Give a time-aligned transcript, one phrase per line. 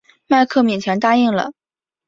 [0.25, 1.53] 迈克勉强答应了。